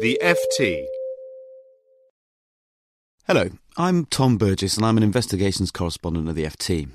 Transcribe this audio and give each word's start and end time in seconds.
The 0.00 0.18
FT. 0.22 0.86
Hello, 3.26 3.50
I'm 3.76 4.06
Tom 4.06 4.38
Burgis 4.38 4.78
and 4.78 4.86
I'm 4.86 4.96
an 4.96 5.02
investigations 5.02 5.70
correspondent 5.70 6.26
of 6.26 6.34
the 6.34 6.44
FT. 6.44 6.88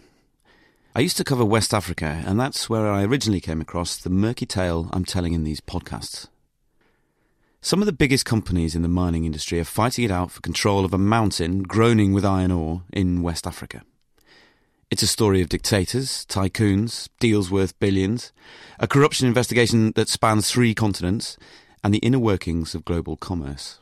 I 0.96 1.02
used 1.02 1.16
to 1.18 1.24
cover 1.24 1.46
West 1.46 1.72
Africa, 1.72 2.24
and 2.26 2.40
that's 2.40 2.68
where 2.68 2.90
I 2.90 3.04
originally 3.04 3.42
came 3.42 3.62
across 3.62 3.96
the 3.96 4.10
murky 4.10 4.48
tale 4.48 4.90
I'm 4.92 5.06
telling 5.06 5.34
in 5.34 5.44
these 5.44 5.62
podcasts. 5.62 6.30
Some 7.62 7.80
of 7.80 7.86
the 7.86 7.94
biggest 7.94 8.26
companies 8.26 8.74
in 8.74 8.82
the 8.82 8.88
mining 8.88 9.26
industry 9.26 9.60
are 9.60 9.66
fighting 9.66 10.06
it 10.06 10.10
out 10.10 10.32
for 10.32 10.42
control 10.42 10.84
of 10.84 10.92
a 10.92 10.98
mountain 10.98 11.62
groaning 11.62 12.12
with 12.12 12.26
iron 12.26 12.52
ore 12.52 12.82
in 12.92 13.22
West 13.22 13.46
Africa. 13.46 13.84
It's 14.90 15.04
a 15.04 15.08
story 15.08 15.42
of 15.42 15.50
dictators, 15.50 16.26
tycoons, 16.26 17.10
deals 17.20 17.52
worth 17.52 17.80
billions, 17.80 18.32
a 18.80 18.88
corruption 18.88 19.28
investigation 19.28 19.92
that 19.96 20.10
spans 20.10 20.50
three 20.50 20.74
continents, 20.74 21.38
and 21.86 21.94
the 21.94 22.00
inner 22.00 22.18
workings 22.18 22.74
of 22.74 22.84
global 22.84 23.16
commerce. 23.16 23.80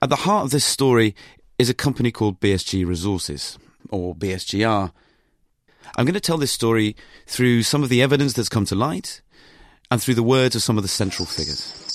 At 0.00 0.08
the 0.08 0.22
heart 0.22 0.44
of 0.44 0.50
this 0.52 0.64
story 0.64 1.16
is 1.58 1.68
a 1.68 1.74
company 1.74 2.12
called 2.12 2.38
BSG 2.38 2.86
Resources, 2.86 3.58
or 3.90 4.14
BSGR. 4.14 4.92
I'm 5.96 6.04
going 6.04 6.14
to 6.14 6.20
tell 6.20 6.38
this 6.38 6.52
story 6.52 6.94
through 7.26 7.64
some 7.64 7.82
of 7.82 7.88
the 7.88 8.02
evidence 8.02 8.34
that's 8.34 8.48
come 8.48 8.66
to 8.66 8.76
light 8.76 9.20
and 9.90 10.00
through 10.00 10.14
the 10.14 10.22
words 10.22 10.54
of 10.54 10.62
some 10.62 10.76
of 10.76 10.84
the 10.84 10.88
central 10.88 11.26
figures. 11.26 11.87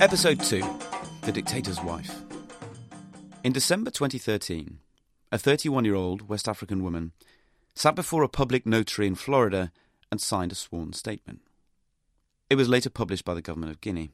Episode 0.00 0.40
2 0.40 0.64
The 1.24 1.32
Dictator's 1.32 1.78
Wife. 1.82 2.22
In 3.44 3.52
December 3.52 3.90
2013, 3.90 4.78
a 5.30 5.36
31 5.36 5.84
year 5.84 5.94
old 5.94 6.26
West 6.26 6.48
African 6.48 6.82
woman 6.82 7.12
sat 7.74 7.94
before 7.94 8.22
a 8.22 8.28
public 8.28 8.64
notary 8.64 9.06
in 9.06 9.14
Florida 9.14 9.70
and 10.10 10.18
signed 10.18 10.52
a 10.52 10.54
sworn 10.54 10.94
statement. 10.94 11.42
It 12.48 12.54
was 12.54 12.66
later 12.66 12.88
published 12.88 13.26
by 13.26 13.34
the 13.34 13.42
government 13.42 13.72
of 13.72 13.82
Guinea. 13.82 14.10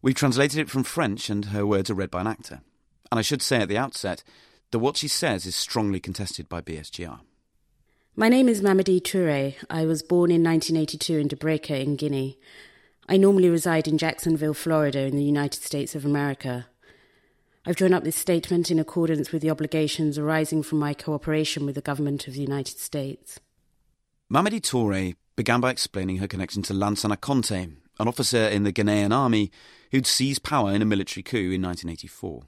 We've 0.00 0.14
translated 0.14 0.60
it 0.60 0.70
from 0.70 0.84
French, 0.84 1.28
and 1.28 1.46
her 1.46 1.66
words 1.66 1.90
are 1.90 1.94
read 1.94 2.12
by 2.12 2.20
an 2.20 2.28
actor. 2.28 2.60
And 3.10 3.18
I 3.18 3.22
should 3.22 3.42
say 3.42 3.62
at 3.62 3.68
the 3.68 3.76
outset 3.76 4.22
that 4.70 4.78
what 4.78 4.96
she 4.96 5.08
says 5.08 5.44
is 5.44 5.56
strongly 5.56 5.98
contested 5.98 6.48
by 6.48 6.60
BSGR. 6.60 7.18
My 8.14 8.28
name 8.28 8.48
is 8.48 8.62
Mamadi 8.62 9.00
Toure. 9.00 9.56
I 9.68 9.86
was 9.86 10.04
born 10.04 10.30
in 10.30 10.44
1982 10.44 11.18
in 11.18 11.28
Dubréka 11.28 11.82
in 11.82 11.96
Guinea. 11.96 12.38
I 13.08 13.16
normally 13.16 13.50
reside 13.50 13.86
in 13.86 13.98
Jacksonville, 13.98 14.54
Florida, 14.54 15.00
in 15.00 15.16
the 15.16 15.24
United 15.24 15.62
States 15.62 15.94
of 15.94 16.04
America. 16.04 16.66
I've 17.66 17.76
drawn 17.76 17.94
up 17.94 18.04
this 18.04 18.16
statement 18.16 18.70
in 18.70 18.78
accordance 18.78 19.32
with 19.32 19.42
the 19.42 19.50
obligations 19.50 20.18
arising 20.18 20.62
from 20.62 20.78
my 20.78 20.94
cooperation 20.94 21.66
with 21.66 21.74
the 21.74 21.80
government 21.80 22.26
of 22.26 22.34
the 22.34 22.40
United 22.40 22.78
States. 22.78 23.40
Mamadi 24.32 24.60
Toure 24.60 25.16
began 25.36 25.60
by 25.60 25.70
explaining 25.70 26.18
her 26.18 26.28
connection 26.28 26.62
to 26.62 26.72
Lansana 26.72 27.20
Conte, 27.20 27.68
an 27.98 28.08
officer 28.08 28.48
in 28.48 28.64
the 28.64 28.72
Guinean 28.72 29.14
army 29.14 29.50
who'd 29.90 30.06
seized 30.06 30.42
power 30.42 30.72
in 30.72 30.82
a 30.82 30.86
military 30.86 31.22
coup 31.22 31.52
in 31.52 31.62
1984. 31.62 32.42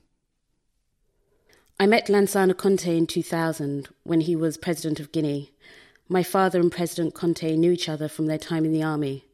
I 1.78 1.86
met 1.86 2.06
Lansana 2.06 2.56
Conte 2.56 2.96
in 2.96 3.06
2000 3.06 3.88
when 4.04 4.22
he 4.22 4.34
was 4.34 4.56
president 4.56 5.00
of 5.00 5.12
Guinea. 5.12 5.52
My 6.08 6.22
father 6.22 6.60
and 6.60 6.72
President 6.72 7.14
Conte 7.14 7.56
knew 7.56 7.72
each 7.72 7.88
other 7.88 8.08
from 8.08 8.26
their 8.26 8.38
time 8.38 8.64
in 8.64 8.72
the 8.72 8.82
army. 8.82 9.24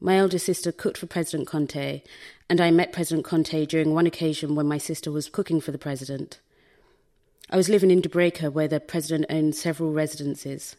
My 0.00 0.18
elder 0.18 0.38
sister 0.38 0.72
cooked 0.72 0.98
for 0.98 1.06
President 1.06 1.48
Conte, 1.48 2.02
and 2.50 2.60
I 2.60 2.70
met 2.70 2.92
President 2.92 3.24
Conte 3.24 3.64
during 3.64 3.94
one 3.94 4.06
occasion 4.06 4.54
when 4.54 4.66
my 4.66 4.76
sister 4.76 5.10
was 5.10 5.30
cooking 5.30 5.60
for 5.60 5.72
the 5.72 5.78
president. 5.78 6.38
I 7.48 7.56
was 7.56 7.70
living 7.70 7.90
in 7.90 8.02
Dubréka, 8.02 8.52
where 8.52 8.68
the 8.68 8.78
president 8.78 9.26
owned 9.30 9.54
several 9.54 9.92
residences. 9.92 10.76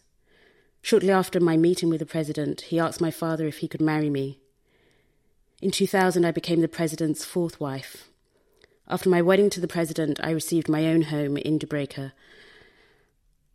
Shortly 0.83 1.11
after 1.11 1.39
my 1.39 1.57
meeting 1.57 1.89
with 1.89 2.00
the 2.00 2.06
president, 2.06 2.61
he 2.61 2.79
asked 2.79 3.01
my 3.01 3.09
father 3.09 3.47
if 3.47 3.57
he 3.57 3.67
could 3.67 3.81
marry 3.81 4.09
me. 4.09 4.39
In 5.61 5.72
2000, 5.72 6.23
I 6.23 6.31
became 6.31 6.61
the 6.61 6.67
president's 6.67 7.25
fourth 7.25 7.59
wife. 7.59 8.09
After 8.88 9.09
my 9.09 9.23
wedding 9.23 9.50
to 9.50 9.59
the 9.59 9.67
president, 9.67 10.19
I 10.23 10.29
received 10.29 10.69
my 10.69 10.85
own 10.85 11.03
home 11.03 11.38
in 11.38 11.57
Dubréka. 11.57 12.11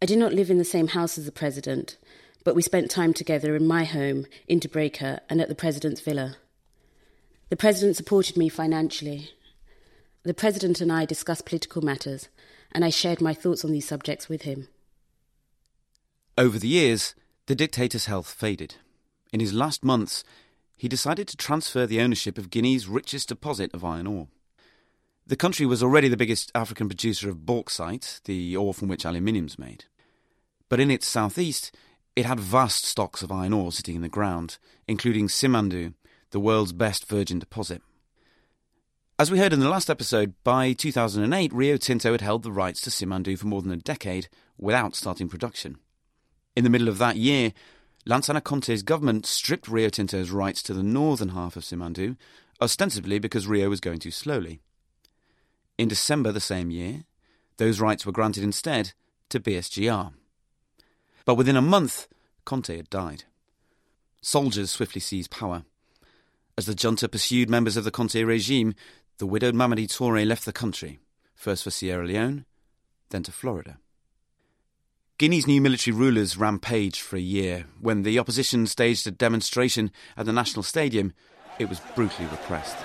I 0.02 0.06
did 0.06 0.18
not 0.18 0.34
live 0.34 0.50
in 0.50 0.58
the 0.58 0.64
same 0.64 0.88
house 0.88 1.16
as 1.16 1.26
the 1.26 1.32
president, 1.32 1.96
but 2.44 2.54
we 2.54 2.62
spent 2.62 2.90
time 2.90 3.12
together 3.12 3.54
in 3.56 3.66
my 3.66 3.84
home 3.84 4.26
in 4.48 4.60
Dubréka 4.60 5.20
and 5.28 5.40
at 5.40 5.48
the 5.48 5.54
president's 5.54 6.00
villa. 6.00 6.36
The 7.50 7.56
president 7.56 7.96
supported 7.96 8.36
me 8.36 8.48
financially. 8.48 9.30
The 10.22 10.34
president 10.34 10.80
and 10.80 10.92
I 10.92 11.04
discussed 11.04 11.46
political 11.46 11.82
matters, 11.82 12.28
and 12.72 12.84
I 12.84 12.90
shared 12.90 13.20
my 13.20 13.34
thoughts 13.34 13.64
on 13.64 13.72
these 13.72 13.86
subjects 13.86 14.28
with 14.28 14.42
him. 14.42 14.68
Over 16.38 16.58
the 16.58 16.68
years, 16.68 17.14
the 17.46 17.54
dictator's 17.54 18.06
health 18.06 18.32
faded. 18.32 18.76
In 19.32 19.40
his 19.40 19.52
last 19.52 19.84
months, 19.84 20.24
he 20.76 20.88
decided 20.88 21.28
to 21.28 21.36
transfer 21.36 21.86
the 21.86 22.00
ownership 22.00 22.38
of 22.38 22.50
Guinea's 22.50 22.88
richest 22.88 23.28
deposit 23.28 23.72
of 23.74 23.84
iron 23.84 24.06
ore. 24.06 24.28
The 25.26 25.36
country 25.36 25.66
was 25.66 25.82
already 25.82 26.08
the 26.08 26.16
biggest 26.16 26.50
African 26.54 26.88
producer 26.88 27.28
of 27.28 27.46
bauxite, 27.46 28.20
the 28.24 28.56
ore 28.56 28.74
from 28.74 28.88
which 28.88 29.06
aluminium's 29.06 29.58
made. 29.58 29.84
But 30.68 30.80
in 30.80 30.90
its 30.90 31.06
southeast, 31.06 31.70
it 32.14 32.26
had 32.26 32.40
vast 32.40 32.84
stocks 32.84 33.22
of 33.22 33.32
iron 33.32 33.52
ore 33.52 33.72
sitting 33.72 33.96
in 33.96 34.02
the 34.02 34.08
ground, 34.08 34.58
including 34.86 35.28
Simandou, 35.28 35.94
the 36.30 36.40
world's 36.40 36.72
best 36.72 37.08
virgin 37.08 37.38
deposit. 37.38 37.82
As 39.18 39.30
we 39.30 39.38
heard 39.38 39.52
in 39.52 39.60
the 39.60 39.68
last 39.68 39.88
episode, 39.88 40.34
by 40.42 40.72
2008, 40.72 41.52
Rio 41.52 41.76
Tinto 41.76 42.12
had 42.12 42.20
held 42.20 42.42
the 42.42 42.50
rights 42.50 42.80
to 42.82 42.90
Simandou 42.90 43.38
for 43.38 43.46
more 43.46 43.62
than 43.62 43.72
a 43.72 43.76
decade 43.76 44.28
without 44.58 44.94
starting 44.96 45.28
production. 45.28 45.76
In 46.56 46.64
the 46.64 46.70
middle 46.70 46.88
of 46.88 46.98
that 46.98 47.16
year, 47.16 47.52
Lansana 48.06 48.42
Conte's 48.42 48.82
government 48.82 49.26
stripped 49.26 49.68
Rio 49.68 49.88
Tinto's 49.88 50.30
rights 50.30 50.62
to 50.64 50.74
the 50.74 50.82
northern 50.82 51.30
half 51.30 51.56
of 51.56 51.62
Simandou, 51.62 52.16
ostensibly 52.60 53.18
because 53.18 53.46
Rio 53.46 53.68
was 53.68 53.80
going 53.80 54.00
too 54.00 54.10
slowly. 54.10 54.60
In 55.78 55.88
December 55.88 56.32
the 56.32 56.40
same 56.40 56.70
year, 56.70 57.04
those 57.58 57.80
rights 57.80 58.04
were 58.04 58.12
granted 58.12 58.42
instead 58.42 58.92
to 59.28 59.40
BSGR. 59.40 60.12
But 61.24 61.36
within 61.36 61.56
a 61.56 61.62
month, 61.62 62.08
Conte 62.44 62.76
had 62.76 62.90
died. 62.90 63.24
Soldiers 64.20 64.70
swiftly 64.70 65.00
seized 65.00 65.30
power. 65.30 65.64
As 66.56 66.66
the 66.66 66.74
junta 66.74 67.08
pursued 67.08 67.48
members 67.48 67.76
of 67.76 67.84
the 67.84 67.90
Conte 67.90 68.22
regime, 68.22 68.74
the 69.18 69.26
widowed 69.26 69.54
Mamadi 69.54 69.86
Toure 69.88 70.26
left 70.26 70.44
the 70.44 70.52
country, 70.52 70.98
first 71.34 71.64
for 71.64 71.70
Sierra 71.70 72.06
Leone, 72.06 72.44
then 73.10 73.22
to 73.22 73.32
Florida. 73.32 73.78
Guinea's 75.18 75.46
new 75.46 75.60
military 75.60 75.96
rulers 75.96 76.36
rampaged 76.36 77.00
for 77.00 77.16
a 77.16 77.20
year. 77.20 77.66
When 77.80 78.02
the 78.02 78.18
opposition 78.18 78.66
staged 78.66 79.06
a 79.06 79.10
demonstration 79.10 79.92
at 80.16 80.26
the 80.26 80.32
National 80.32 80.62
Stadium, 80.62 81.12
it 81.58 81.68
was 81.68 81.80
brutally 81.94 82.26
repressed. 82.28 82.76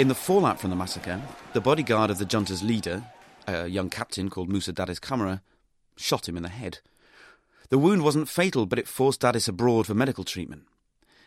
In 0.00 0.08
the 0.08 0.14
fallout 0.14 0.58
from 0.58 0.70
the 0.70 0.76
massacre, 0.76 1.20
the 1.52 1.60
bodyguard 1.60 2.08
of 2.08 2.16
the 2.16 2.24
junta's 2.24 2.62
leader, 2.62 3.04
a 3.46 3.66
young 3.66 3.90
captain 3.90 4.30
called 4.30 4.48
Moussa 4.48 4.72
Dadis 4.72 4.98
Camara, 4.98 5.42
shot 5.94 6.26
him 6.26 6.38
in 6.38 6.42
the 6.42 6.48
head. 6.48 6.78
The 7.68 7.76
wound 7.76 8.02
wasn't 8.02 8.26
fatal, 8.26 8.64
but 8.64 8.78
it 8.78 8.88
forced 8.88 9.20
Dadis 9.20 9.46
abroad 9.46 9.86
for 9.86 9.92
medical 9.92 10.24
treatment. 10.24 10.62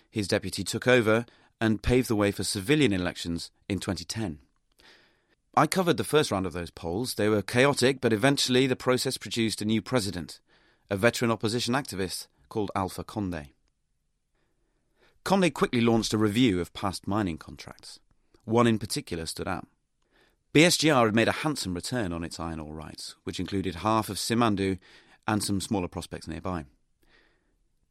His 0.10 0.28
deputy 0.28 0.64
took 0.64 0.88
over 0.88 1.28
and 1.62 1.84
paved 1.84 2.08
the 2.08 2.16
way 2.16 2.32
for 2.32 2.44
civilian 2.44 2.94
elections 2.94 3.52
in 3.70 3.78
2010. 3.78 4.40
I 5.54 5.68
covered 5.68 5.98
the 5.98 6.04
first 6.04 6.32
round 6.32 6.48
of 6.48 6.54
those 6.54 6.72
polls. 6.72 7.14
They 7.14 7.30
were 7.30 7.44
chaotic, 7.44 8.02
but 8.02 8.12
eventually 8.12 8.66
the 8.66 8.76
process 8.76 9.18
produced 9.20 9.62
a 9.62 9.66
new 9.66 9.84
president, 9.84 10.40
a 10.90 10.98
veteran 10.98 11.30
opposition 11.30 11.76
activist 11.76 12.26
called 12.50 12.72
Alpha 12.76 13.04
Conde. 13.04 13.50
Conde 15.24 15.54
quickly 15.54 15.80
launched 15.80 16.12
a 16.16 16.18
review 16.18 16.60
of 16.60 16.74
past 16.74 17.08
mining 17.08 17.38
contracts. 17.38 18.00
One 18.46 18.68
in 18.68 18.80
particular 18.80 19.26
stood 19.26 19.48
out. 19.48 19.68
BSGR 20.54 21.06
had 21.06 21.16
made 21.16 21.28
a 21.28 21.32
handsome 21.44 21.74
return 21.74 22.14
on 22.14 22.24
its 22.24 22.40
iron 22.40 22.60
ore 22.60 22.76
rights, 22.76 23.16
which 23.24 23.40
included 23.40 23.76
half 23.76 24.10
of 24.10 24.18
Simandou 24.18 24.78
and 25.28 25.44
some 25.44 25.60
smaller 25.60 25.88
prospects 25.88 26.28
nearby. 26.28 26.66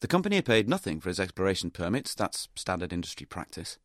The 0.01 0.09
company 0.09 0.37
had 0.37 0.45
paid 0.45 0.69
nothing 0.69 1.01
for 1.01 1.09
its 1.09 1.19
exploration 1.19 1.71
permits, 1.71 2.15
that's 2.15 2.49
standard 2.55 2.93
industry 2.93 3.27
practice. 3.27 3.79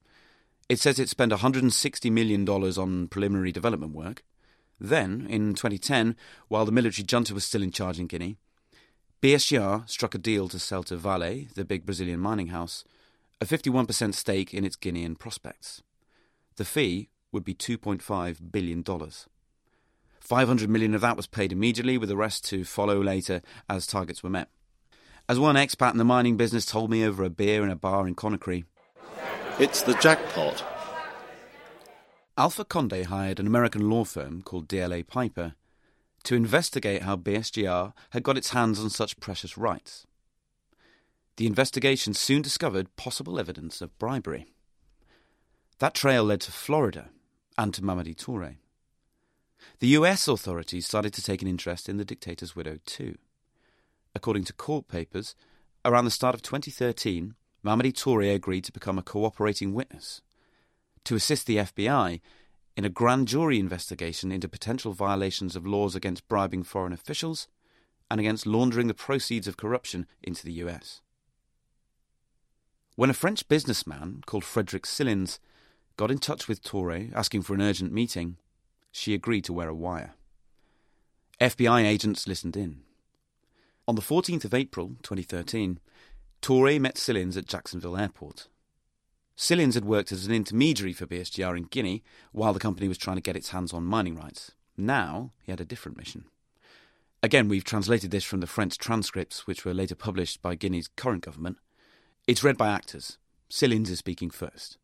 It 0.69 0.79
says 0.79 0.99
it 0.99 1.09
spent 1.09 1.31
$160 1.31 2.11
million 2.11 2.47
on 2.47 3.07
preliminary 3.07 3.51
development 3.51 3.93
work. 3.93 4.23
Then, 4.79 5.25
in 5.29 5.53
2010, 5.53 6.15
while 6.49 6.65
the 6.65 6.71
military 6.71 7.05
junta 7.05 7.33
was 7.33 7.45
still 7.45 7.63
in 7.63 7.71
charge 7.71 7.99
in 7.99 8.07
Guinea, 8.07 8.37
BSGR 9.21 9.89
struck 9.89 10.13
a 10.13 10.19
deal 10.19 10.47
to 10.49 10.59
sell 10.59 10.83
to 10.83 10.97
Vale, 10.97 11.47
the 11.55 11.65
big 11.65 11.85
Brazilian 11.85 12.19
mining 12.19 12.47
house, 12.47 12.83
a 13.41 13.45
51% 13.45 14.13
stake 14.13 14.53
in 14.53 14.65
its 14.65 14.75
Guinean 14.75 15.17
prospects. 15.17 15.81
The 16.57 16.65
fee 16.65 17.09
would 17.31 17.44
be 17.44 17.54
$2.5 17.54 18.51
billion. 18.51 18.83
500 20.19 20.69
million 20.69 20.94
of 20.94 21.01
that 21.01 21.15
was 21.15 21.27
paid 21.27 21.51
immediately, 21.51 21.98
with 21.98 22.09
the 22.09 22.18
rest 22.18 22.44
to 22.50 22.65
follow 22.65 23.01
later 23.01 23.42
as 23.69 23.88
targets 23.88 24.24
were 24.24 24.30
met. 24.30 24.50
As 25.30 25.39
one 25.39 25.56
expat 25.56 25.92
in 25.92 25.98
the 25.98 26.04
mining 26.04 26.36
business 26.36 26.65
told 26.65 26.89
me 26.89 27.06
over 27.06 27.24
a 27.24 27.30
beer 27.30 27.63
in 27.63 27.69
a 27.69 27.75
bar 27.75 28.07
in 28.07 28.15
Conakry, 28.15 28.65
It's 29.59 29.81
the 29.81 29.94
jackpot. 29.95 30.63
Alpha 32.38 32.65
Conde 32.65 33.06
hired 33.06 33.39
an 33.39 33.48
American 33.48 33.89
law 33.89 34.04
firm 34.04 34.42
called 34.42 34.68
DLA 34.68 35.06
Piper 35.06 35.56
to 36.24 36.36
investigate 36.36 37.04
how 37.04 37.15
BSGR 37.15 37.94
had 38.12 38.24
got 38.24 38.38
its 38.38 38.50
hands 38.50 38.80
on 38.80 38.89
such 38.89 39.19
precious 39.19 39.57
rights. 39.57 40.06
The 41.38 41.48
investigation 41.48 42.13
soon 42.13 42.42
discovered 42.42 42.95
possible 42.95 43.39
evidence 43.39 43.81
of 43.81 43.98
bribery. 43.98 44.48
That 45.79 45.94
trail 45.94 46.24
led 46.24 46.41
to 46.41 46.51
Florida 46.51 47.09
and 47.57 47.74
to 47.74 47.81
Mamadi 47.81 48.15
Toure. 48.15 48.56
The 49.79 49.88
US 49.89 50.27
authorities 50.27 50.88
started 50.88 51.13
to 51.13 51.24
take 51.24 51.41
an 51.41 51.47
interest 51.47 51.88
in 51.88 51.97
the 51.97 52.06
dictator's 52.06 52.56
widow 52.56 52.79
too. 52.85 53.18
According 54.15 54.45
to 54.45 54.53
court 54.53 54.88
papers, 54.88 55.35
around 55.85 56.06
the 56.06 56.12
start 56.12 56.33
of 56.33 56.41
2013, 56.41 57.35
Mamadi 57.63 57.94
Toure 57.94 58.33
agreed 58.33 58.63
to 58.63 58.71
become 58.71 58.97
a 58.97 59.03
cooperating 59.03 59.74
witness 59.74 60.21
to 61.03 61.15
assist 61.15 61.45
the 61.45 61.57
FBI 61.57 62.21
in 62.75 62.85
a 62.85 62.89
grand 62.89 63.27
jury 63.27 63.59
investigation 63.59 64.31
into 64.31 64.50
potential 64.50 64.94
violations 64.94 65.56
of 65.56 65.65
laws 65.65 65.95
against 65.95 66.27
bribing 66.27 66.63
foreign 66.63 66.94
officials 66.94 67.47
and 68.09 68.19
against 68.19 68.47
laundering 68.47 68.88
the 68.88 68.94
proceeds 68.94 69.47
of 69.47 69.57
corruption 69.57 70.06
into 70.23 70.44
the 70.44 70.53
US. 70.53 71.01
When 72.95 73.09
a 73.09 73.13
French 73.13 73.47
businessman 73.47 74.23
called 74.25 74.44
Frédéric 74.44 74.85
Cilins 74.85 75.39
got 75.97 76.11
in 76.11 76.19
touch 76.19 76.47
with 76.47 76.63
Toure 76.63 77.11
asking 77.13 77.41
for 77.41 77.55
an 77.55 77.61
urgent 77.61 77.91
meeting, 77.91 78.38
she 78.91 79.13
agreed 79.13 79.44
to 79.45 79.53
wear 79.53 79.67
a 79.67 79.75
wire. 79.75 80.13
FBI 81.41 81.85
agents 81.85 82.27
listened 82.27 82.55
in. 82.55 82.81
On 83.88 83.95
the 83.95 84.01
14th 84.01 84.45
of 84.45 84.53
April 84.53 84.89
2013, 85.03 85.79
Toure 86.41 86.79
met 86.79 86.95
Cilins 86.95 87.38
at 87.38 87.47
Jacksonville 87.47 87.97
Airport. 87.97 88.47
Cilins 89.35 89.75
had 89.75 89.85
worked 89.85 90.11
as 90.11 90.25
an 90.25 90.33
intermediary 90.33 90.94
for 90.94 91.05
BSGR 91.05 91.57
in 91.57 91.63
Guinea 91.65 92.03
while 92.31 92.53
the 92.53 92.59
company 92.59 92.88
was 92.88 92.97
trying 92.97 93.17
to 93.17 93.21
get 93.21 93.35
its 93.35 93.49
hands 93.49 93.73
on 93.73 93.83
mining 93.83 94.15
rights. 94.15 94.51
Now 94.75 95.31
he 95.44 95.51
had 95.51 95.61
a 95.61 95.65
different 95.65 95.97
mission. 95.97 96.25
Again, 97.23 97.47
we've 97.47 97.63
translated 97.63 98.11
this 98.11 98.23
from 98.23 98.39
the 98.39 98.47
French 98.47 98.77
transcripts, 98.77 99.47
which 99.47 99.65
were 99.65 99.73
later 99.73 99.95
published 99.95 100.41
by 100.41 100.55
Guinea's 100.55 100.89
current 100.95 101.23
government. 101.25 101.57
It's 102.27 102.44
read 102.44 102.57
by 102.57 102.69
actors. 102.69 103.17
Cilins 103.49 103.89
is 103.89 103.99
speaking 103.99 104.29
first. 104.29 104.77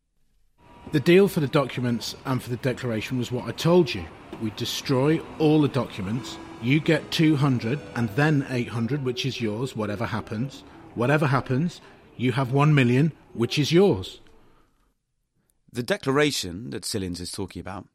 The 0.94 1.00
deal 1.00 1.26
for 1.26 1.40
the 1.40 1.48
documents 1.48 2.14
and 2.24 2.40
for 2.40 2.50
the 2.50 2.56
declaration 2.58 3.18
was 3.18 3.32
what 3.32 3.48
I 3.48 3.50
told 3.50 3.92
you. 3.92 4.04
We 4.40 4.50
destroy 4.50 5.18
all 5.40 5.60
the 5.60 5.66
documents. 5.66 6.38
You 6.62 6.78
get 6.78 7.10
200 7.10 7.80
and 7.96 8.08
then 8.10 8.46
800, 8.48 9.04
which 9.04 9.26
is 9.26 9.40
yours, 9.40 9.74
whatever 9.74 10.06
happens. 10.06 10.62
Whatever 10.94 11.26
happens, 11.26 11.80
you 12.16 12.30
have 12.30 12.52
1 12.52 12.76
million, 12.76 13.10
which 13.32 13.58
is 13.58 13.72
yours. 13.72 14.20
The 15.72 15.82
declaration 15.82 16.70
that 16.70 16.84
Cilins 16.84 17.18
is 17.18 17.32
talking 17.32 17.58
about 17.58 17.88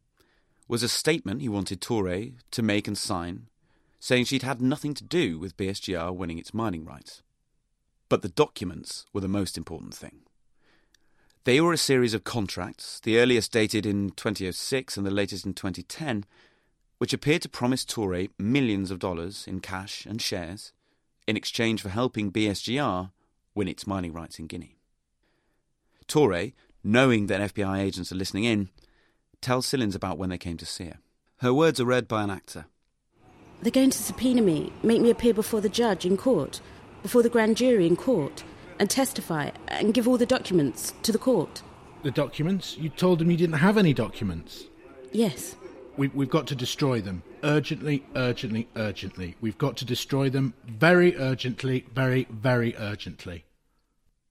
was 0.68 0.84
a 0.84 0.90
statement 0.90 1.40
he 1.40 1.48
wanted 1.48 1.80
Toure 1.80 2.34
to 2.52 2.62
make 2.62 2.86
and 2.86 2.98
sign, 2.98 3.48
saying 4.02 4.26
she'd 4.26 4.44
had 4.44 4.62
nothing 4.62 4.94
to 4.96 5.06
do 5.06 5.40
with 5.40 5.56
BSGR 5.56 6.14
winning 6.14 6.38
its 6.38 6.54
mining 6.54 6.84
rights. 6.84 7.22
But 8.10 8.24
the 8.24 8.28
documents 8.28 9.06
were 9.14 9.22
the 9.22 9.30
most 9.30 9.58
important 9.58 9.94
thing. 9.94 10.24
They 11.46 11.62
were 11.62 11.74
a 11.74 11.78
series 11.78 12.14
of 12.14 12.26
contracts, 12.26 13.00
the 13.00 13.18
earliest 13.18 13.52
dated 13.52 13.86
in 13.86 14.10
2006 14.12 14.98
and 14.98 15.06
the 15.06 15.12
latest 15.12 15.46
in 15.46 15.54
2010, 15.54 16.26
which 16.98 17.14
appeared 17.14 17.42
to 17.44 17.50
promise 17.50 17.86
Toure 17.86 18.30
millions 18.38 18.92
of 18.92 19.00
dollars 19.00 19.46
in 19.48 19.62
cash 19.62 20.06
and 20.06 20.22
shares 20.22 20.74
in 21.28 21.38
exchange 21.38 21.82
for 21.82 21.90
helping 21.90 22.32
BSGR 22.32 23.12
win 23.56 23.68
its 23.70 23.88
mining 23.88 24.12
rights 24.12 24.38
in 24.38 24.48
Guinea. 24.48 24.76
Toure, 26.08 26.54
knowing 26.84 27.28
that 27.28 27.56
FBI 27.56 27.80
agents 27.80 28.12
are 28.12 28.16
listening 28.16 28.44
in, 28.44 28.70
tells 29.42 29.66
Cilins 29.68 29.96
about 29.96 30.18
when 30.18 30.30
they 30.30 30.38
came 30.38 30.58
to 30.58 30.66
see 30.66 30.86
her. 30.86 30.98
Her 31.38 31.54
words 31.54 31.80
are 31.80 31.86
read 31.86 32.08
by 32.08 32.24
an 32.24 32.30
actor. 32.30 32.66
They're 33.62 33.72
going 33.72 33.92
to 33.92 33.98
subpoena 33.98 34.42
me, 34.42 34.74
make 34.84 35.02
me 35.02 35.10
appear 35.10 35.34
before 35.34 35.62
the 35.62 35.70
judge 35.70 36.06
in 36.06 36.18
court, 36.18 36.60
before 37.02 37.24
the 37.24 37.30
grand 37.30 37.56
jury 37.56 37.88
in 37.88 37.96
court, 37.96 38.44
and 38.80 38.90
testify 38.90 39.52
and 39.68 39.94
give 39.94 40.08
all 40.08 40.18
the 40.18 40.26
documents 40.26 40.94
to 41.04 41.12
the 41.12 41.18
court. 41.18 41.62
The 42.04 42.12
documents? 42.12 42.78
You 42.78 42.90
told 42.90 43.20
them 43.20 43.30
you 43.30 43.38
didn't 43.38 43.58
have 43.58 43.78
any 43.78 43.94
documents. 43.94 44.64
Yes. 45.12 45.56
We, 45.98 46.08
we've 46.08 46.30
got 46.30 46.48
to 46.48 46.56
destroy 46.56 47.02
them. 47.02 47.24
Urgently, 47.44 48.06
urgently, 48.16 48.70
urgently. 48.76 49.36
We've 49.42 49.58
got 49.58 49.76
to 49.78 49.86
destroy 49.86 50.30
them 50.30 50.54
very 50.66 51.18
urgently, 51.18 51.86
very, 51.94 52.26
very 52.30 52.76
urgently. 52.78 53.44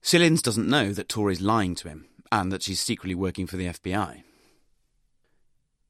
Cilins 0.01 0.41
doesn't 0.41 0.67
know 0.67 0.93
that 0.93 1.09
Toure's 1.09 1.41
lying 1.41 1.75
to 1.75 1.89
him 1.89 2.07
and 2.31 2.51
that 2.51 2.63
she's 2.63 2.79
secretly 2.79 3.15
working 3.15 3.45
for 3.45 3.57
the 3.57 3.67
FBI. 3.67 4.23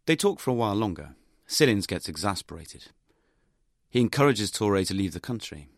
They 0.06 0.16
talk 0.16 0.40
for 0.40 0.52
a 0.52 0.56
while 0.56 0.76
longer. 0.76 1.16
Cilins 1.48 1.88
gets 1.88 2.10
exasperated. 2.10 2.88
He 3.90 4.02
encourages 4.02 4.52
Toure 4.52 4.86
to 4.86 4.94
leave 4.94 5.14
the 5.14 5.20
country. 5.20 5.70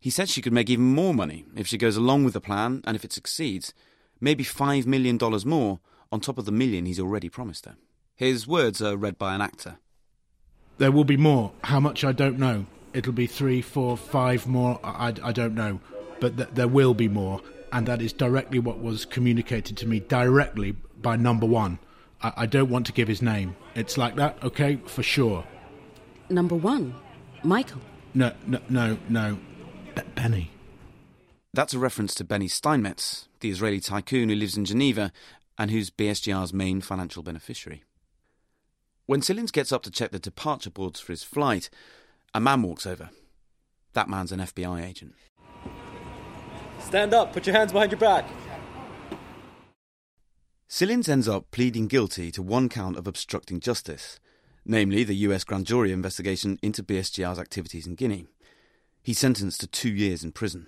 He 0.00 0.10
said 0.10 0.28
she 0.28 0.42
could 0.42 0.52
make 0.52 0.70
even 0.70 0.94
more 0.94 1.12
money 1.12 1.44
if 1.56 1.66
she 1.66 1.78
goes 1.78 1.96
along 1.96 2.24
with 2.24 2.34
the 2.34 2.40
plan, 2.40 2.82
and 2.86 2.94
if 2.94 3.04
it 3.04 3.12
succeeds, 3.12 3.74
maybe 4.20 4.44
$5 4.44 4.86
million 4.86 5.18
more 5.44 5.80
on 6.12 6.20
top 6.20 6.38
of 6.38 6.44
the 6.44 6.52
million 6.52 6.86
he's 6.86 7.00
already 7.00 7.28
promised 7.28 7.66
her. 7.66 7.76
His 8.14 8.46
words 8.46 8.80
are 8.80 8.96
read 8.96 9.18
by 9.18 9.34
an 9.34 9.40
actor. 9.40 9.78
There 10.78 10.92
will 10.92 11.04
be 11.04 11.16
more. 11.16 11.52
How 11.64 11.80
much, 11.80 12.04
I 12.04 12.12
don't 12.12 12.38
know. 12.38 12.66
It'll 12.94 13.12
be 13.12 13.26
three, 13.26 13.60
four, 13.60 13.96
five 13.96 14.46
more. 14.46 14.80
I, 14.82 15.14
I 15.22 15.32
don't 15.32 15.54
know. 15.54 15.80
But 16.20 16.36
th- 16.36 16.48
there 16.52 16.68
will 16.68 16.94
be 16.94 17.08
more. 17.08 17.40
And 17.72 17.86
that 17.86 18.00
is 18.00 18.12
directly 18.12 18.58
what 18.58 18.80
was 18.80 19.04
communicated 19.04 19.76
to 19.78 19.86
me 19.86 20.00
directly 20.00 20.72
by 21.02 21.16
number 21.16 21.46
one. 21.46 21.78
I, 22.22 22.32
I 22.38 22.46
don't 22.46 22.70
want 22.70 22.86
to 22.86 22.92
give 22.92 23.08
his 23.08 23.20
name. 23.20 23.56
It's 23.74 23.98
like 23.98 24.16
that, 24.16 24.42
okay? 24.42 24.76
For 24.86 25.02
sure. 25.02 25.44
Number 26.30 26.54
one, 26.54 26.94
Michael. 27.42 27.80
No, 28.14 28.32
no, 28.46 28.60
no, 28.68 28.98
no. 29.08 29.38
Be- 29.98 30.10
Benny. 30.14 30.50
That's 31.52 31.74
a 31.74 31.78
reference 31.78 32.14
to 32.14 32.24
Benny 32.24 32.46
Steinmetz, 32.48 33.28
the 33.40 33.50
Israeli 33.50 33.80
tycoon 33.80 34.28
who 34.28 34.34
lives 34.34 34.56
in 34.56 34.64
Geneva 34.64 35.12
and 35.58 35.70
who's 35.70 35.90
BSGR's 35.90 36.52
main 36.52 36.80
financial 36.80 37.22
beneficiary. 37.22 37.82
When 39.06 39.20
Cilins 39.22 39.52
gets 39.52 39.72
up 39.72 39.82
to 39.84 39.90
check 39.90 40.10
the 40.12 40.18
departure 40.18 40.70
boards 40.70 41.00
for 41.00 41.12
his 41.12 41.24
flight, 41.24 41.70
a 42.34 42.40
man 42.40 42.62
walks 42.62 42.86
over. 42.86 43.10
That 43.94 44.08
man's 44.08 44.30
an 44.30 44.40
FBI 44.40 44.84
agent. 44.84 45.14
Stand 46.80 47.12
up, 47.14 47.32
put 47.32 47.46
your 47.46 47.56
hands 47.56 47.72
behind 47.72 47.90
your 47.90 47.98
back. 47.98 48.28
Cilins 50.68 51.08
ends 51.08 51.26
up 51.26 51.50
pleading 51.50 51.88
guilty 51.88 52.30
to 52.30 52.42
one 52.42 52.68
count 52.68 52.96
of 52.96 53.06
obstructing 53.06 53.58
justice, 53.58 54.20
namely 54.64 55.02
the 55.02 55.16
US 55.16 55.42
grand 55.42 55.66
jury 55.66 55.90
investigation 55.90 56.58
into 56.62 56.84
BSGR's 56.84 57.38
activities 57.38 57.86
in 57.86 57.94
Guinea. 57.94 58.26
He's 59.02 59.18
sentenced 59.18 59.60
to 59.60 59.66
two 59.66 59.90
years 59.90 60.22
in 60.22 60.32
prison. 60.32 60.66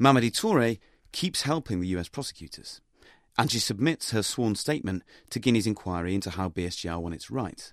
Mamadi 0.00 0.30
Toure 0.30 0.78
keeps 1.12 1.42
helping 1.42 1.80
the 1.80 1.88
US 1.88 2.08
prosecutors, 2.08 2.80
and 3.38 3.50
she 3.50 3.58
submits 3.58 4.10
her 4.10 4.22
sworn 4.22 4.54
statement 4.54 5.02
to 5.30 5.38
Guinea's 5.38 5.66
inquiry 5.66 6.14
into 6.14 6.30
how 6.30 6.48
BSGR 6.48 7.00
won 7.00 7.12
its 7.12 7.30
rights. 7.30 7.72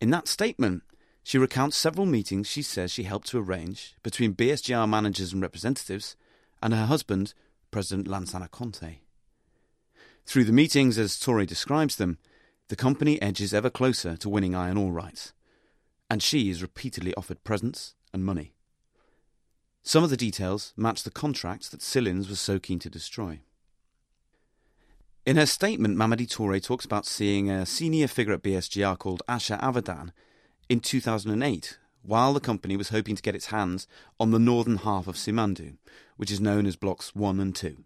In 0.00 0.10
that 0.10 0.28
statement, 0.28 0.82
she 1.22 1.38
recounts 1.38 1.76
several 1.76 2.06
meetings 2.06 2.46
she 2.48 2.62
says 2.62 2.90
she 2.90 3.04
helped 3.04 3.28
to 3.28 3.38
arrange 3.38 3.94
between 4.02 4.34
BSGR 4.34 4.88
managers 4.88 5.32
and 5.32 5.42
representatives 5.42 6.16
and 6.62 6.74
her 6.74 6.86
husband, 6.86 7.34
President 7.70 8.08
Lansana 8.08 8.50
Conte. 8.50 9.00
Through 10.26 10.44
the 10.44 10.52
meetings, 10.52 10.98
as 10.98 11.16
Toure 11.18 11.46
describes 11.46 11.96
them, 11.96 12.18
the 12.68 12.76
company 12.76 13.20
edges 13.20 13.52
ever 13.52 13.70
closer 13.70 14.16
to 14.16 14.28
winning 14.28 14.54
iron 14.54 14.76
ore 14.76 14.92
rights, 14.92 15.32
and 16.10 16.22
she 16.22 16.50
is 16.50 16.60
repeatedly 16.60 17.14
offered 17.14 17.44
presents 17.44 17.94
and 18.12 18.24
money. 18.24 18.52
Some 19.82 20.04
of 20.04 20.10
the 20.10 20.16
details 20.16 20.74
match 20.76 21.04
the 21.04 21.10
contracts 21.10 21.68
that 21.70 21.80
Cilins 21.80 22.28
was 22.28 22.40
so 22.40 22.58
keen 22.58 22.80
to 22.80 22.90
destroy. 22.90 23.40
In 25.24 25.36
her 25.36 25.46
statement, 25.46 25.96
Mamadi 25.96 26.26
Toure 26.26 26.62
talks 26.62 26.84
about 26.84 27.06
seeing 27.06 27.48
a 27.48 27.64
senior 27.64 28.08
figure 28.08 28.34
at 28.34 28.42
BSGR 28.42 28.98
called 28.98 29.22
Asher 29.28 29.58
Avidan 29.62 30.12
in 30.68 30.80
2008 30.80 31.78
while 32.02 32.32
the 32.32 32.40
company 32.40 32.76
was 32.76 32.88
hoping 32.88 33.14
to 33.14 33.22
get 33.22 33.34
its 33.34 33.46
hands 33.46 33.86
on 34.18 34.30
the 34.30 34.38
northern 34.38 34.78
half 34.78 35.06
of 35.06 35.16
Simandou, 35.16 35.76
which 36.16 36.30
is 36.30 36.40
known 36.40 36.66
as 36.66 36.76
Blocks 36.76 37.14
1 37.14 37.40
and 37.40 37.54
2. 37.54 37.76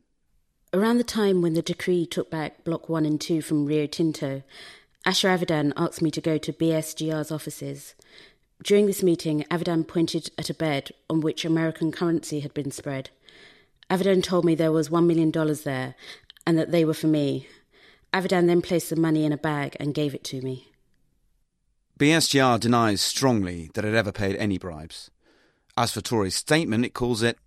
Around 0.73 0.99
the 0.99 1.04
time 1.04 1.43
when 1.43 1.54
the 1.54 1.62
decree 1.62 2.07
took 2.07 2.31
back 2.31 2.64
Block 2.64 2.88
1 2.88 3.04
and 3.04 3.21
2 3.21 3.43
from 3.43 3.66
Rio 3.66 3.87
Tinto, 3.87 4.43
Asher 5.06 5.28
Avidan 5.28 5.73
asked 5.76 6.00
me 6.00 6.11
to 6.11 6.20
go 6.20 6.38
to 6.38 6.52
BSGR's 6.52 7.30
offices. 7.30 7.94
During 8.62 8.87
this 8.87 9.02
meeting, 9.02 9.44
Avidan 9.50 9.87
pointed 9.87 10.30
at 10.38 10.49
a 10.49 10.54
bed 10.54 10.92
on 11.11 11.20
which 11.20 11.44
American 11.44 11.92
currency 11.92 12.40
had 12.40 12.54
been 12.54 12.70
spread. 12.70 13.11
Avidan 13.90 14.23
told 14.23 14.46
me 14.46 14.54
there 14.54 14.73
was 14.73 14.88
$1 14.88 15.06
million 15.06 15.30
there 15.64 15.94
and 16.46 16.56
that 16.58 16.70
they 16.70 16.84
were 16.84 16.94
for 16.94 17.06
me. 17.06 17.49
Avidan 18.14 18.46
then 18.46 18.62
placed 18.62 18.88
the 18.88 18.96
money 18.96 19.25
in 19.25 19.32
a 19.32 19.37
bag 19.37 19.76
and 19.78 19.92
gave 19.92 20.14
it 20.14 20.25
to 20.25 20.40
me. 20.40 20.68
BSGR 21.99 22.58
denies 22.58 23.02
strongly 23.02 23.70
that 23.75 23.84
it 23.84 23.94
ever 23.94 24.11
paid 24.11 24.37
any 24.37 24.56
bribes. 24.56 25.11
As 25.76 25.92
for 25.92 26.00
Touré's 26.00 26.34
statement, 26.34 26.84
it 26.84 26.94
calls 26.94 27.23
it 27.23 27.38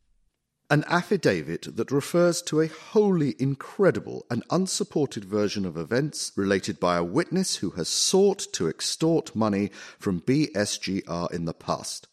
an 0.69 0.83
affidavit 0.87 1.75
that 1.77 1.91
refers 1.91 2.41
to 2.41 2.59
a 2.59 2.67
wholly 2.67 3.35
incredible 3.39 4.25
and 4.29 4.43
unsupported 4.49 5.23
version 5.23 5.65
of 5.65 5.77
events 5.77 6.33
related 6.35 6.79
by 6.79 6.97
a 6.97 7.03
witness 7.03 7.57
who 7.57 7.71
has 7.71 7.87
sought 7.87 8.39
to 8.51 8.67
extort 8.67 9.35
money 9.35 9.71
from 9.97 10.21
BSGR 10.21 11.31
in 11.31 11.45
the 11.45 11.53
past. 11.53 12.07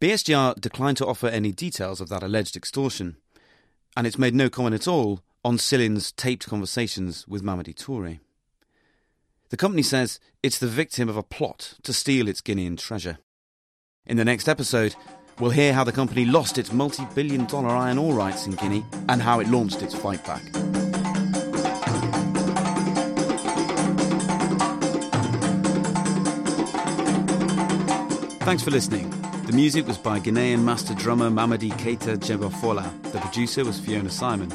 BSGR 0.00 0.60
declined 0.60 0.98
to 0.98 1.06
offer 1.06 1.28
any 1.28 1.52
details 1.52 2.00
of 2.00 2.08
that 2.10 2.22
alleged 2.22 2.56
extortion, 2.56 3.16
and 3.96 4.06
it's 4.06 4.18
made 4.18 4.34
no 4.34 4.50
comment 4.50 4.74
at 4.74 4.88
all 4.88 5.20
on 5.44 5.56
Cilins' 5.56 6.14
taped 6.14 6.46
conversations 6.46 7.26
with 7.26 7.42
Mamadi 7.42 7.74
Touré. 7.74 8.20
The 9.48 9.56
company 9.56 9.82
says 9.82 10.18
it's 10.42 10.58
the 10.58 10.66
victim 10.66 11.08
of 11.08 11.16
a 11.16 11.22
plot 11.22 11.74
to 11.82 11.92
steal 11.92 12.28
its 12.28 12.40
Guinean 12.40 12.78
treasure. 12.78 13.18
In 14.04 14.16
the 14.16 14.24
next 14.24 14.48
episode, 14.48 14.96
We'll 15.38 15.50
hear 15.50 15.72
how 15.72 15.84
the 15.84 15.92
company 15.92 16.24
lost 16.24 16.58
its 16.58 16.72
multi 16.72 17.04
billion 17.14 17.46
dollar 17.46 17.70
iron 17.70 17.98
ore 17.98 18.14
rights 18.14 18.46
in 18.46 18.52
Guinea 18.52 18.84
and 19.08 19.20
how 19.20 19.40
it 19.40 19.48
launched 19.48 19.82
its 19.82 19.94
fight 19.94 20.24
back. 20.24 20.42
Thanks 28.42 28.62
for 28.62 28.70
listening. 28.70 29.08
The 29.46 29.52
music 29.52 29.86
was 29.86 29.98
by 29.98 30.18
Ghanaian 30.20 30.62
master 30.62 30.94
drummer 30.94 31.30
Mamadi 31.30 31.70
Keita 31.72 32.16
Djembefola. 32.16 33.12
The 33.12 33.18
producer 33.18 33.64
was 33.64 33.78
Fiona 33.78 34.08
Symon. 34.08 34.52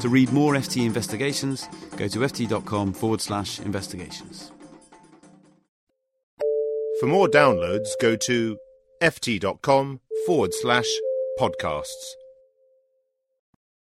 To 0.00 0.08
read 0.08 0.32
more 0.32 0.54
FT 0.54 0.84
investigations, 0.84 1.68
go 1.96 2.08
to 2.08 2.18
ft.com 2.18 2.92
forward 2.92 3.20
slash 3.20 3.60
investigations. 3.60 4.52
For 7.00 7.06
more 7.06 7.28
downloads, 7.28 7.88
go 8.00 8.16
to 8.16 8.56
ft.com 9.02 10.00
forward 10.26 10.52
slash 10.52 10.88
podcasts. 11.38 12.16